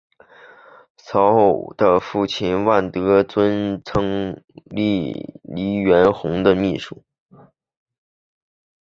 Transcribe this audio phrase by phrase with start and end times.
[0.97, 1.31] 曹
[1.75, 4.09] 禺的父亲万德尊曾
[4.65, 7.03] 任黎元洪的秘书。